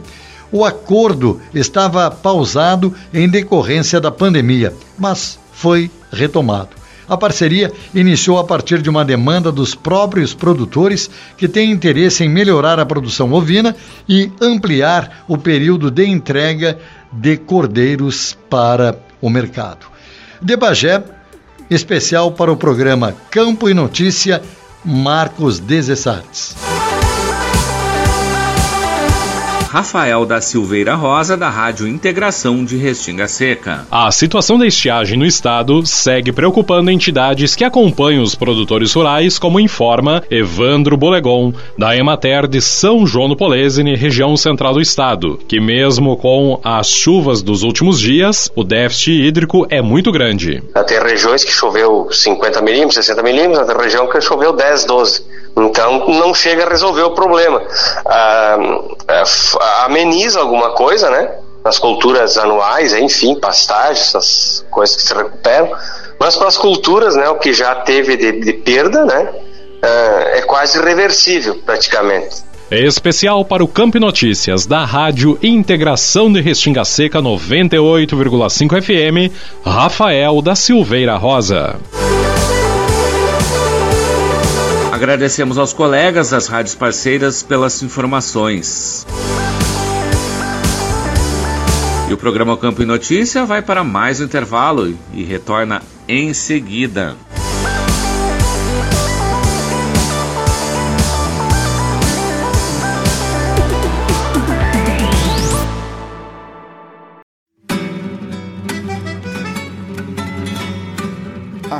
[0.50, 6.85] o acordo estava pausado em decorrência da pandemia, mas foi retomado.
[7.08, 12.28] A parceria iniciou a partir de uma demanda dos próprios produtores que têm interesse em
[12.28, 13.76] melhorar a produção ovina
[14.08, 16.78] e ampliar o período de entrega
[17.12, 19.86] de cordeiros para o mercado.
[20.42, 21.02] De Bagé,
[21.70, 24.42] especial para o programa Campo e Notícia,
[24.84, 26.54] Marcos Desessartes.
[29.76, 33.86] Rafael da Silveira Rosa, da Rádio Integração de Restinga Seca.
[33.90, 39.60] A situação da estiagem no estado segue preocupando entidades que acompanham os produtores rurais, como
[39.60, 45.60] informa Evandro Bolegon, da Emater de São João do Polesine, região central do estado, que
[45.60, 50.62] mesmo com as chuvas dos últimos dias, o déficit hídrico é muito grande.
[50.86, 55.36] Tem regiões que choveu 50 milímetros, 60 milímetros, tem região que choveu 10, 12.
[55.56, 57.62] Então não chega a resolver o problema.
[58.04, 58.58] Ah,
[59.08, 61.30] ah, ameniza alguma coisa, né?
[61.64, 65.70] Nas culturas anuais, enfim, pastagens, essas coisas que se recuperam.
[66.20, 69.28] Mas para as culturas, né, o que já teve de, de perda, né,
[69.82, 72.44] ah, é quase irreversível praticamente.
[72.70, 79.32] É especial para o Campo Notícias da Rádio Integração de Restinga Seca 98,5 FM,
[79.64, 81.76] Rafael da Silveira Rosa.
[84.96, 89.06] Agradecemos aos colegas das rádios parceiras pelas informações.
[92.08, 97.14] E o programa Campo e Notícia vai para mais um intervalo e retorna em seguida.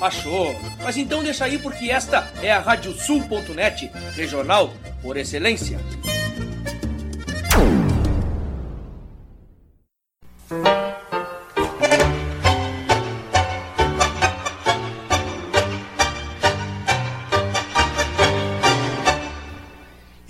[0.00, 0.54] Achou?
[0.82, 5.78] Mas então deixa aí porque esta é a Radiosul.net, regional por excelência.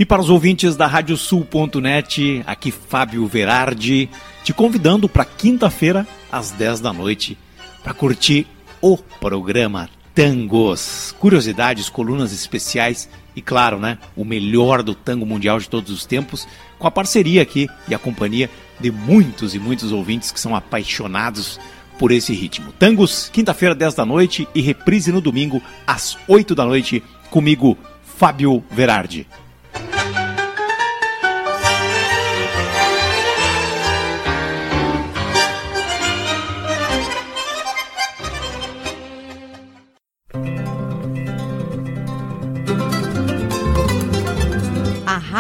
[0.05, 4.11] E para os ouvintes da Radiosul.net, aqui Fábio Verardi,
[4.43, 7.39] te convidando para quinta-feira, às 10 da noite,
[7.83, 8.47] para curtir
[8.83, 11.17] o programa Tangos.
[11.19, 16.47] Curiosidades, colunas especiais e, claro, né, o melhor do tango mundial de todos os tempos,
[16.79, 21.59] com a parceria aqui e a companhia de muitos e muitos ouvintes que são apaixonados
[21.99, 22.75] por esse ritmo.
[22.79, 27.79] Tangos, quinta-feira, 10 da noite e reprise no domingo, às 8 da noite, comigo,
[28.19, 29.27] Fábio Verardi.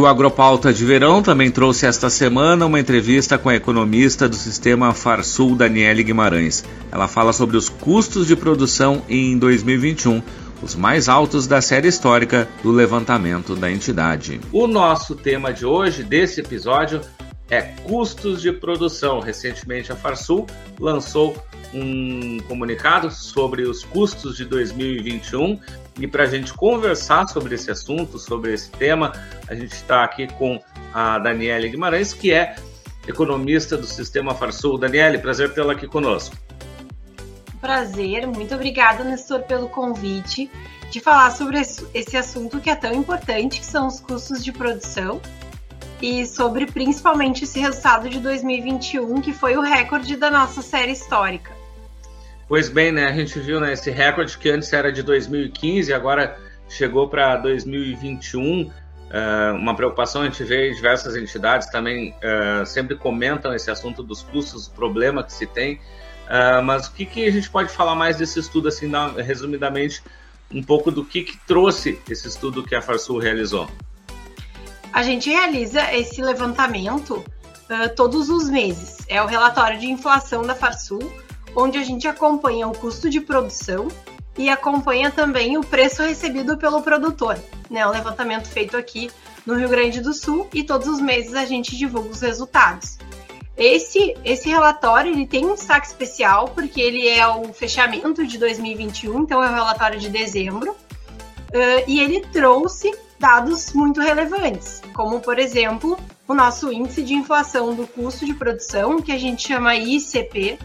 [0.00, 4.94] o Agropauta de Verão também trouxe esta semana uma entrevista com a economista do sistema
[4.94, 6.64] Farsul, Daniele Guimarães.
[6.90, 10.22] Ela fala sobre os custos de produção em 2021,
[10.62, 14.40] os mais altos da série histórica do levantamento da entidade.
[14.50, 17.02] O nosso tema de hoje, desse episódio,
[17.50, 19.20] é custos de produção.
[19.20, 20.46] Recentemente a Farsul
[20.78, 21.36] lançou
[21.74, 25.60] um comunicado sobre os custos de 2021
[26.00, 29.12] e para a gente conversar sobre esse assunto, sobre esse tema,
[29.46, 30.58] a gente está aqui com
[30.94, 32.56] a Daniele Guimarães, que é
[33.06, 34.78] economista do Sistema Farsul.
[34.78, 36.34] Daniele, prazer tê-la aqui conosco.
[37.60, 40.50] Prazer, muito obrigada, Nestor, pelo convite
[40.90, 45.20] de falar sobre esse assunto que é tão importante, que são os custos de produção,
[46.00, 51.59] e sobre principalmente esse resultado de 2021, que foi o recorde da nossa série histórica.
[52.50, 53.06] Pois bem, né?
[53.06, 56.36] A gente viu né, esse recorde que antes era de 2015, agora
[56.68, 58.62] chegou para 2021.
[58.62, 58.72] Uh,
[59.54, 64.66] uma preocupação, a gente vê diversas entidades também uh, sempre comentam esse assunto dos custos,
[64.66, 65.76] o problema que se tem.
[65.76, 70.02] Uh, mas o que, que a gente pode falar mais desse estudo, assim, resumidamente,
[70.52, 73.70] um pouco do que, que trouxe esse estudo que a Farsul realizou?
[74.92, 79.06] A gente realiza esse levantamento uh, todos os meses.
[79.06, 81.12] É o relatório de inflação da Farsul,
[81.54, 83.88] onde a gente acompanha o custo de produção
[84.36, 87.38] e acompanha também o preço recebido pelo produtor.
[87.68, 87.86] Né?
[87.86, 89.10] Um levantamento feito aqui
[89.44, 92.98] no Rio Grande do Sul e todos os meses a gente divulga os resultados.
[93.56, 99.20] Esse, esse relatório ele tem um destaque especial porque ele é o fechamento de 2021,
[99.20, 105.38] então é o relatório de dezembro, uh, e ele trouxe dados muito relevantes, como por
[105.38, 110.58] exemplo o nosso índice de inflação do custo de produção, que a gente chama ICP,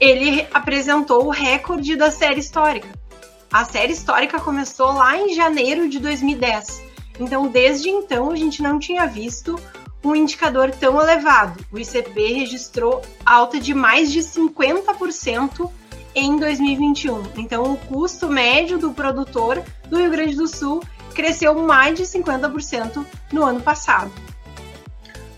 [0.00, 2.88] ele apresentou o recorde da série histórica.
[3.52, 6.82] A série histórica começou lá em janeiro de 2010.
[7.18, 9.58] Então, desde então, a gente não tinha visto
[10.04, 11.64] um indicador tão elevado.
[11.72, 15.70] O ICP registrou alta de mais de 50%
[16.14, 17.22] em 2021.
[17.36, 20.82] Então, o custo médio do produtor do Rio Grande do Sul
[21.14, 24.12] cresceu mais de 50% no ano passado.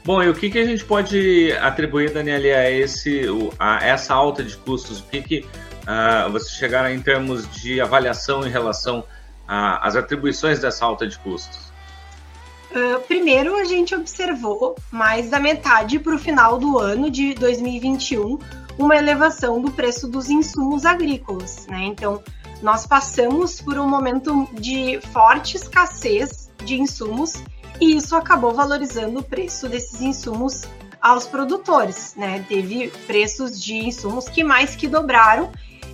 [0.09, 3.27] Bom, e o que, que a gente pode atribuir, Daniela, a, esse,
[3.59, 5.01] a essa alta de custos?
[5.01, 9.05] O que, que uh, vocês chegaram em termos de avaliação em relação
[9.47, 11.71] às atribuições dessa alta de custos?
[12.71, 18.39] Uh, primeiro, a gente observou mais da metade para o final do ano de 2021
[18.79, 21.67] uma elevação do preço dos insumos agrícolas.
[21.67, 21.85] Né?
[21.85, 22.23] Então,
[22.63, 27.35] nós passamos por um momento de forte escassez de insumos
[27.81, 30.63] e isso acabou valorizando o preço desses insumos
[31.01, 32.45] aos produtores, né?
[32.49, 35.51] Teve preços de insumos que mais que dobraram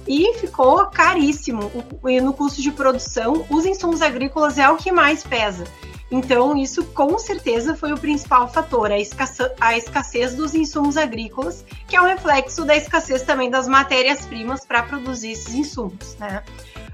[0.06, 1.70] e ficou caríssimo.
[2.06, 5.64] E no custo de produção, os insumos agrícolas é o que mais pesa.
[6.10, 11.64] Então, isso com certeza foi o principal fator, a escassez, a escassez dos insumos agrícolas,
[11.88, 16.42] que é um reflexo da escassez também das matérias-primas para produzir esses insumos, né?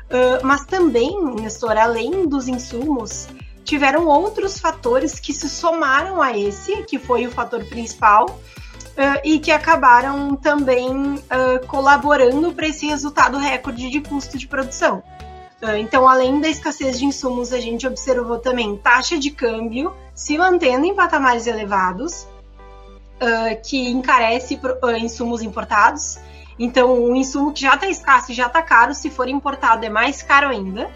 [0.06, 3.28] Uh, mas também, Nestor, além dos insumos,
[3.64, 8.26] tiveram outros fatores que se somaram a esse, que foi o fator principal,
[8.90, 15.02] uh, e que acabaram também uh, colaborando para esse resultado recorde de custo de produção.
[15.62, 20.36] Uh, então, além da escassez de insumos, a gente observou também taxa de câmbio se
[20.36, 22.26] mantendo em patamares elevados,
[23.64, 24.58] que encarece
[24.98, 26.18] insumos importados.
[26.58, 29.90] Então, um insumo que já está escasso e já está caro, se for importado, é
[29.90, 30.90] mais caro ainda.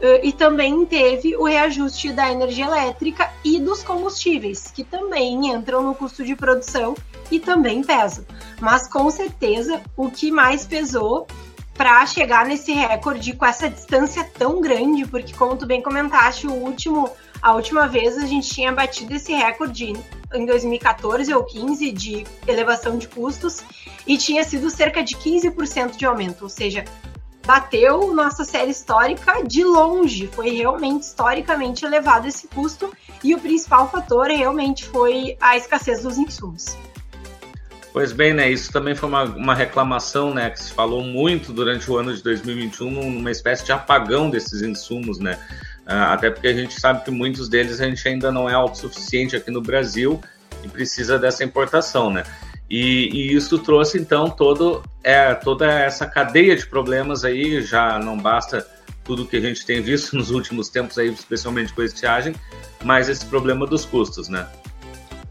[0.00, 5.82] Uh, e também teve o reajuste da energia elétrica e dos combustíveis, que também entram
[5.82, 6.94] no custo de produção
[7.30, 8.24] e também pesam.
[8.58, 11.26] Mas com certeza o que mais pesou
[11.74, 16.52] para chegar nesse recorde com essa distância tão grande, porque como tu bem comentaste, o
[16.52, 19.94] último, a última vez a gente tinha batido esse recorde
[20.34, 23.62] em 2014 ou 15 de elevação de custos
[24.06, 26.84] e tinha sido cerca de 15% de aumento, ou seja,
[27.50, 30.28] bateu nossa série histórica de longe.
[30.28, 32.94] Foi realmente historicamente elevado esse custo
[33.24, 36.78] e o principal fator realmente foi a escassez dos insumos.
[37.92, 38.48] Pois bem, né?
[38.48, 40.48] Isso também foi uma, uma reclamação, né?
[40.48, 45.18] Que se falou muito durante o ano de 2021, numa espécie de apagão desses insumos,
[45.18, 45.36] né?
[45.88, 49.34] Uh, até porque a gente sabe que muitos deles a gente ainda não é autossuficiente
[49.34, 50.20] aqui no Brasil
[50.62, 52.22] e precisa dessa importação, né?
[52.70, 58.16] E, e, isso trouxe então todo, é, toda essa cadeia de problemas aí, já não
[58.16, 58.64] basta
[59.02, 62.32] tudo que a gente tem visto nos últimos tempos aí, especialmente com a estiagem,
[62.84, 64.46] mas esse problema dos custos, né?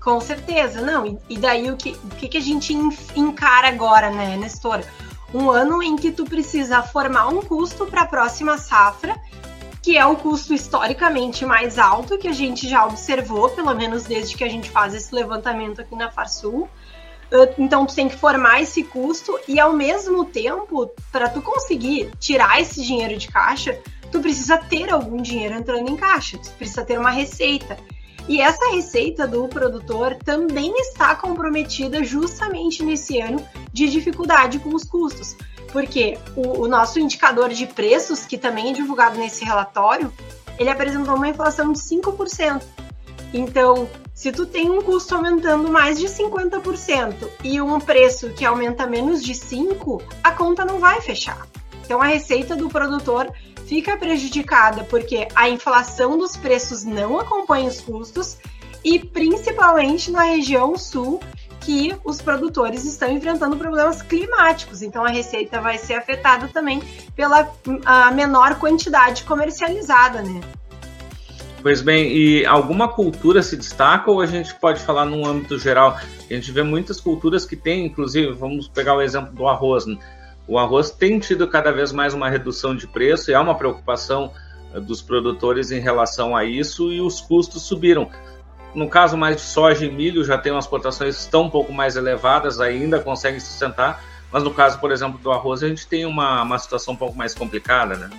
[0.01, 1.05] Com certeza, não.
[1.05, 2.73] E, e daí o que, o que, que a gente
[3.15, 4.81] encara agora, né, Nestor?
[5.33, 9.15] Um ano em que tu precisa formar um custo para a próxima safra,
[9.81, 14.35] que é o custo historicamente mais alto que a gente já observou, pelo menos desde
[14.35, 16.67] que a gente faz esse levantamento aqui na Farsul.
[17.57, 22.59] Então tu tem que formar esse custo e ao mesmo tempo, para tu conseguir tirar
[22.59, 23.79] esse dinheiro de caixa,
[24.11, 27.77] tu precisa ter algum dinheiro entrando em caixa, tu precisa ter uma receita.
[28.27, 34.83] E essa receita do produtor também está comprometida justamente nesse ano de dificuldade com os
[34.83, 35.35] custos,
[35.71, 40.13] porque o, o nosso indicador de preços, que também é divulgado nesse relatório,
[40.59, 42.61] ele apresentou uma inflação de 5%.
[43.33, 43.89] Então,
[44.19, 49.23] se tu tem um custo aumentando mais de 50% e um preço que aumenta menos
[49.23, 51.47] de 5, a conta não vai fechar.
[51.85, 53.31] Então a receita do produtor
[53.65, 58.37] fica prejudicada porque a inflação dos preços não acompanha os custos
[58.83, 61.21] e principalmente na região sul
[61.61, 64.81] que os produtores estão enfrentando problemas climáticos.
[64.81, 66.83] Então a receita vai ser afetada também
[67.15, 67.49] pela
[67.85, 70.41] a menor quantidade comercializada, né?
[71.61, 75.97] Pois bem, e alguma cultura se destaca ou a gente pode falar num âmbito geral?
[75.97, 79.85] A gente vê muitas culturas que têm, inclusive, vamos pegar o exemplo do arroz.
[79.85, 79.97] Né?
[80.47, 84.31] O arroz tem tido cada vez mais uma redução de preço e há uma preocupação
[84.73, 88.09] eh, dos produtores em relação a isso e os custos subiram.
[88.73, 91.73] No caso mais de soja e milho, já tem umas cotações que estão um pouco
[91.73, 94.01] mais elevadas, ainda conseguem sustentar,
[94.31, 97.17] mas no caso, por exemplo, do arroz, a gente tem uma, uma situação um pouco
[97.17, 98.09] mais complicada, né?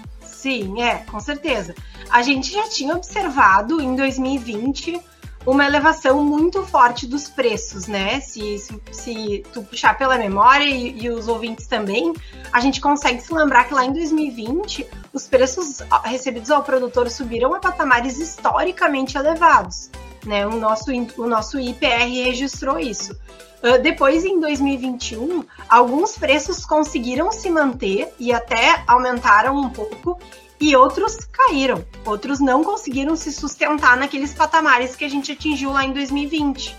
[0.41, 1.75] Sim, é, com certeza.
[2.09, 4.99] A gente já tinha observado em 2020
[5.45, 8.21] uma elevação muito forte dos preços, né?
[8.21, 12.15] Se, se, se tu puxar pela memória e, e, os ouvintes também,
[12.51, 17.55] a gente consegue se lembrar que lá em 2020 os preços recebidos ao produtor subiram
[17.55, 19.91] a patamares historicamente elevados,
[20.25, 20.47] né?
[20.47, 23.15] O nosso, o nosso IPR registrou isso.
[23.63, 30.19] Uh, depois, em 2021, alguns preços conseguiram se manter e até aumentaram um pouco,
[30.61, 31.85] e outros caíram.
[32.05, 36.77] Outros não conseguiram se sustentar naqueles patamares que a gente atingiu lá em 2020.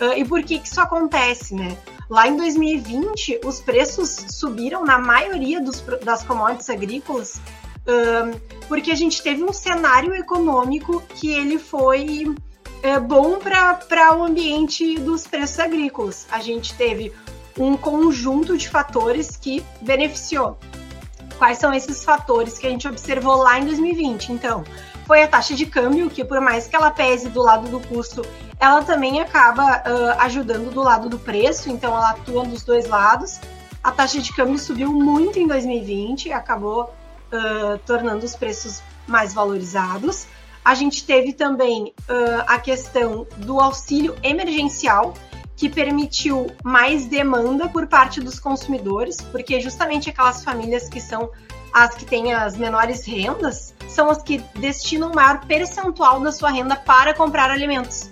[0.00, 1.76] Uh, e por que, que isso acontece, né?
[2.08, 8.94] Lá em 2020, os preços subiram na maioria dos, das commodities agrícolas, uh, porque a
[8.94, 12.34] gente teve um cenário econômico que ele foi
[12.84, 16.26] uh, bom para o ambiente dos preços agrícolas.
[16.30, 17.12] A gente teve
[17.58, 20.58] um conjunto de fatores que beneficiou
[21.38, 24.32] quais são esses fatores que a gente observou lá em 2020.
[24.32, 24.64] Então,
[25.06, 28.24] foi a taxa de câmbio, que por mais que ela pese do lado do custo,
[28.60, 33.40] ela também acaba uh, ajudando do lado do preço, então ela atua dos dois lados.
[33.82, 36.94] A taxa de câmbio subiu muito em 2020, acabou
[37.32, 40.26] uh, tornando os preços mais valorizados.
[40.64, 45.14] A gente teve também uh, a questão do auxílio emergencial,
[45.56, 51.30] que permitiu mais demanda por parte dos consumidores, porque justamente aquelas famílias que são
[51.72, 56.50] as que têm as menores rendas são as que destinam o maior percentual da sua
[56.50, 58.10] renda para comprar alimentos.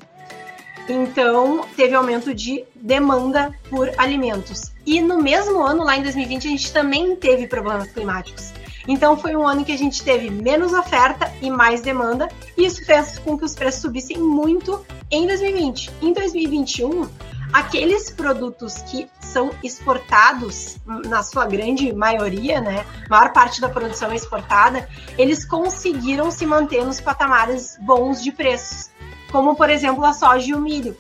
[0.89, 4.73] Então, teve aumento de demanda por alimentos.
[4.85, 8.53] E no mesmo ano, lá em 2020, a gente também teve problemas climáticos.
[8.89, 12.65] Então, foi um ano em que a gente teve menos oferta e mais demanda, e
[12.65, 15.91] isso fez com que os preços subissem muito em 2020.
[16.03, 17.09] Em 2021,
[17.53, 24.17] aqueles produtos que são exportados, na sua grande maioria, né, maior parte da produção é
[24.17, 28.91] exportada, eles conseguiram se manter nos patamares bons de preços,
[29.31, 30.97] como por exemplo a soja e o milho.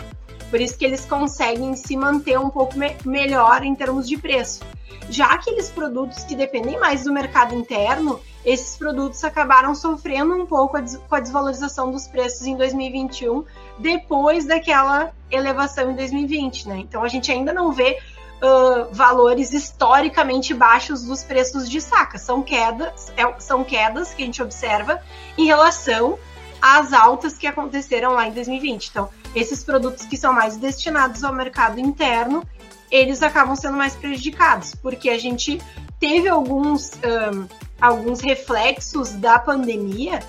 [0.50, 4.60] Por isso que eles conseguem se manter um pouco me melhor em termos de preço.
[5.08, 10.76] Já aqueles produtos que dependem mais do mercado interno, esses produtos acabaram sofrendo um pouco
[10.76, 13.44] a com a desvalorização dos preços em 2021,
[13.78, 16.78] depois daquela elevação em 2020, né?
[16.78, 17.98] Então a gente ainda não vê
[18.40, 22.18] uh, valores historicamente baixos dos preços de saca.
[22.18, 25.02] São quedas, é, são quedas que a gente observa
[25.36, 26.18] em relação
[26.60, 28.88] às altas que aconteceram lá em 2020.
[28.88, 32.44] Então, esses produtos que são mais destinados ao mercado interno,
[32.90, 35.60] eles acabam sendo mais prejudicados, porque a gente
[35.98, 37.46] teve alguns, um,
[37.80, 40.20] alguns reflexos da pandemia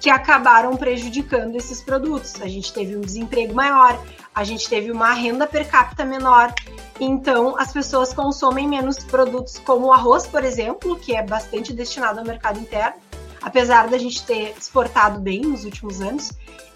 [0.00, 2.40] que acabaram prejudicando esses produtos.
[2.40, 3.98] A gente teve um desemprego maior,
[4.34, 6.52] a gente teve uma renda per capita menor,
[6.98, 12.18] então as pessoas consomem menos produtos como o arroz, por exemplo, que é bastante destinado
[12.18, 12.94] ao mercado interno,
[13.42, 16.32] apesar da gente ter exportado bem nos últimos anos,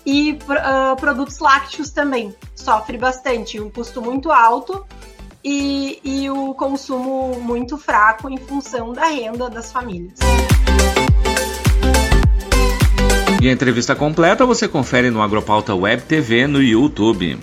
[0.06, 4.84] e uh, produtos lácteos também sofre bastante, um custo muito alto
[5.42, 10.18] e, e o consumo muito fraco em função da renda das famílias.
[13.42, 17.38] E a entrevista completa você confere no Agropauta Web TV no YouTube.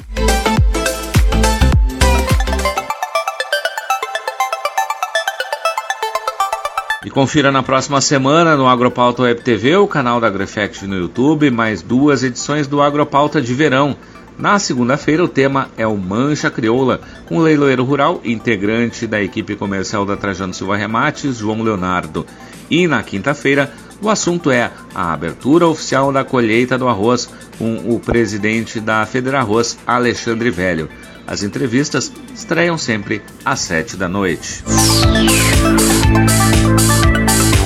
[7.03, 11.49] E confira na próxima semana no Agropauta Web TV, o canal da AgroEffect no YouTube,
[11.49, 13.97] mais duas edições do Agropauta de verão.
[14.37, 19.55] Na segunda-feira, o tema é o Mancha Crioula, com o leiloeiro rural, integrante da equipe
[19.55, 22.23] comercial da Trajano Silva Remates, João Leonardo.
[22.69, 27.27] E na quinta-feira, o assunto é a abertura oficial da colheita do arroz,
[27.57, 30.87] com o presidente da Federarroz, Alexandre Velho.
[31.25, 34.63] As entrevistas estreiam sempre às sete da noite.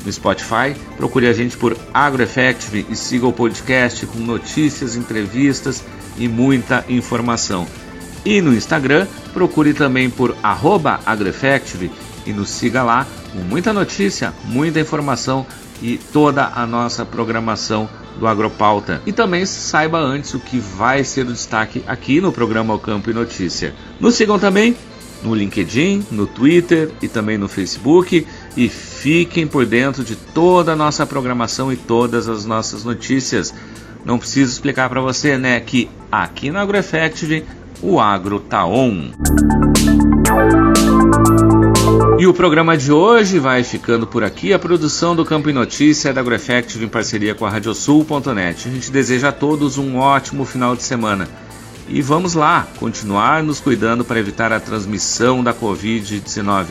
[0.06, 0.76] no Spotify.
[0.95, 5.84] Procure a gente por AgroEffective e siga o podcast com notícias, entrevistas
[6.18, 7.68] e muita informação.
[8.24, 11.91] E no Instagram, procure também por AgroEffective
[12.26, 15.45] e nos siga lá com muita notícia, muita informação
[15.82, 19.01] e toda a nossa programação do Agropauta.
[19.06, 23.10] E também saiba antes o que vai ser o destaque aqui no programa O Campo
[23.10, 23.74] e Notícia.
[23.99, 24.76] Nos sigam também
[25.22, 28.26] no LinkedIn, no Twitter e também no Facebook
[28.56, 33.53] e fiquem por dentro de toda a nossa programação e todas as nossas notícias.
[34.06, 37.43] Não preciso explicar para você, né, que aqui na AgroEffective
[37.82, 39.12] o agro tá on.
[42.18, 44.53] E o programa de hoje vai ficando por aqui.
[44.53, 48.70] A produção do Campo e Notícia é da AgroEffective em parceria com a Radiosul.net.
[48.70, 51.28] A gente deseja a todos um ótimo final de semana.
[51.88, 56.70] E vamos lá, continuar nos cuidando para evitar a transmissão da Covid-19.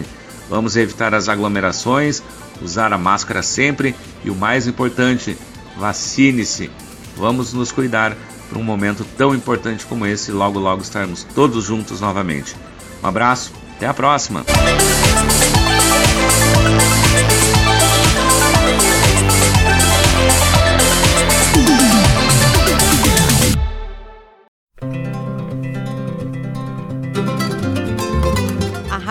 [0.55, 2.23] Vamos evitar as aglomerações,
[2.63, 3.93] usar a máscara sempre
[4.25, 5.37] e o mais importante,
[5.77, 6.71] vacine-se.
[7.17, 8.17] Vamos nos cuidar
[8.49, 12.55] para um momento tão importante como esse e logo logo estarmos todos juntos novamente.
[13.03, 14.45] Um abraço, até a próxima.